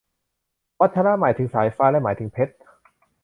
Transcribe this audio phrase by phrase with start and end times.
[0.79, 2.53] วัชระ หมายถึงสายฟ้า และหมายถึงเพชร